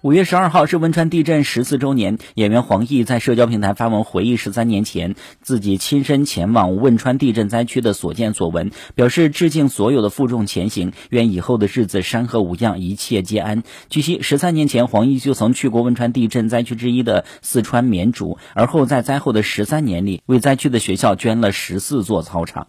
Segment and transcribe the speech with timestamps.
[0.00, 13.64] 五月十二号是汶川地震十四周年演员黄奕在社交平台发文回忆十三年前自己亲身前往汶川地震灾区的所见所闻表示致敬所有的负重前行愿以后的日子山河无恙一切皆安。
[13.88, 22.68] 据悉十三年前黄奕就曾去过汶川地震灾区之一的四川绵竹而后在灾后的十三年里为灾区的学校捐了十四座操场。